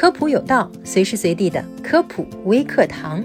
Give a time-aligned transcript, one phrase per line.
[0.00, 3.22] 科普有道，随时随地的科普微课堂。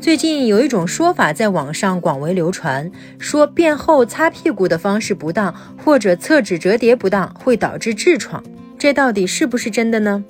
[0.00, 8.40] 最近有一种说法在网上广为流传，说便后擦屁股的方式不当，或者厕纸折叠不当，会导致痔疮。
[8.78, 10.22] 这到底是不是真的呢？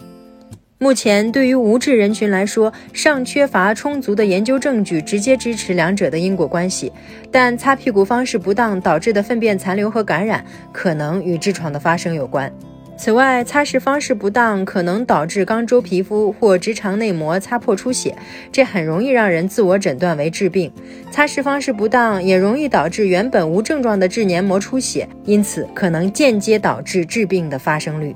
[0.79, 6.91] 目前对于无痔人群来说，尚缺乏充足的研究证据直接支持两者的因果关系。
[7.31, 10.43] 但擦屁股方式不当导致的粪便残留和感染，
[10.73, 12.51] 可能与痔疮的发生有关。
[12.97, 18.17] 此外，擦拭方式不当可能导致肛周皮肤或直肠内膜擦破出血，
[18.51, 20.73] 这很容易让人自我诊断为痔病。
[21.11, 28.15] 擦拭方式不当也容易导致原本无症状的痔黏膜出血，因此可能间接导致痔病的发生率。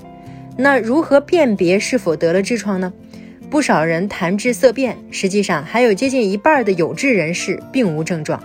[0.56, 2.92] 那如何辨别是否得了痔疮呢？
[3.50, 8.42] 不少人谈痔色变，实际上还有接近一半的有痔人士并无症状。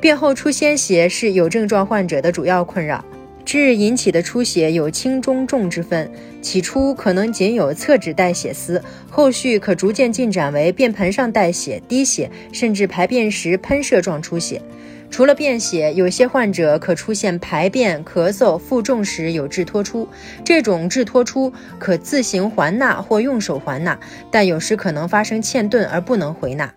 [0.00, 3.04] 便后出鲜血是有症状患者的主要困扰。
[3.50, 6.08] 痔引起的出血有轻中重之分，
[6.40, 14.62] 起初可能仅有侧脂带血丝，后续可逐渐进展为便盆上带血、滴血，甚至排便时喷射状出血。
[15.10, 20.06] 除了便血，有些患者可出现排便、咳嗽、负重时有痔脱出，
[20.44, 23.98] 这种痔脱出可自行还纳或用手还纳，
[24.30, 26.72] 但有时可能发生嵌顿而不能回纳。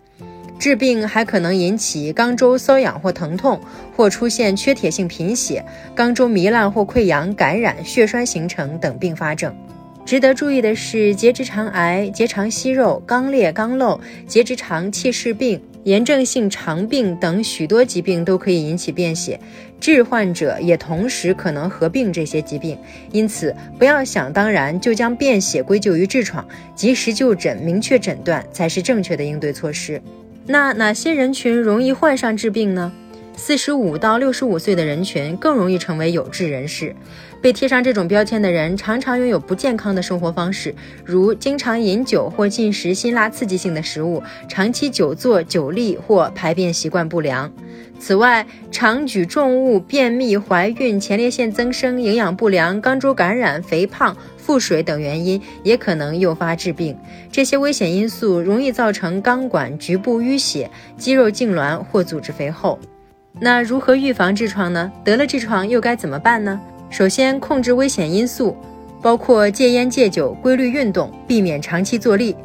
[0.58, 3.60] 治病还可能引起肛周瘙痒或疼痛，
[3.94, 9.54] 或出现缺铁性贫血、肛周糜烂或溃疡、感染、血栓形成等并发症。
[10.06, 19.40] 值得注意的是，结直肠癌、结肠息肉、肛裂、肛瘘、结直肠憩室病、炎症性肠病等许多疾病都可以引起便血，
[19.80, 22.78] 痔患者也同时可能合并这些疾病，
[23.12, 30.00] 因此不要想当然就将便血归咎于痔疮，及时就诊、明确诊断才是正确的应对措施。
[30.46, 32.92] 那哪些人群容易患上治病呢？
[33.36, 36.94] 四十五到六十五岁的人群更容易成为有痔人士。
[37.42, 47.52] 被贴上这种标签的人，常常拥有不健康的生活方式，如经常饮酒或进食辛辣刺激性的食物，长期久坐、久立或排便习惯不良。
[48.00, 54.16] 此外，常举重物、便秘、怀孕、前列腺增生、营养不良、肛周感染、肥胖。
[54.36, 56.94] 腹水等原因也可能诱发痔病，
[57.32, 62.78] 这些危险因素容易造成肛管局部淤血、肌肉痉挛或组织肥厚。
[63.40, 64.90] 那如何预防痔疮呢？
[65.04, 66.60] 得了痔疮又该怎么办呢？
[66.88, 68.56] 首先，控制危险因素，
[69.02, 72.36] 包括戒烟戒酒、规律运动，避免长期坐立。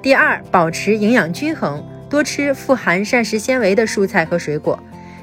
[0.00, 4.78] 第二，保持营养均衡，多吃富含膳食纤维的蔬菜和水果。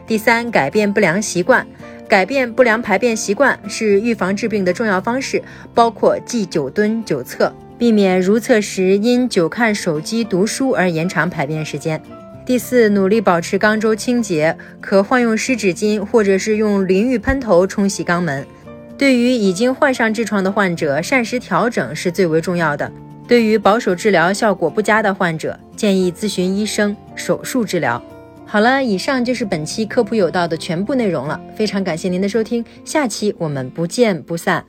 [0.05, 1.65] 第三，改变不良习惯。
[2.07, 5.41] 改变不良排便习惯是预防治病的重要方式，
[5.73, 11.99] 包括忌久蹲、久侧，避免如厕时因久看手机、读书而延长排便时间。
[12.45, 18.45] 第四，努力保持肛周清洁，可换用湿纸巾或者是用淋浴喷头冲洗肛门。
[18.97, 22.91] 对于已经患上痔疮的患者，膳食调整是最为重要的。
[23.25, 28.01] 对于保守治疗效果不佳的患者，建议咨询医生，手术治疗。
[28.45, 31.39] 好了，以上就是本期科普有道的全部内容了。
[31.55, 34.63] 非常感谢您的收听，下期我们不见不散。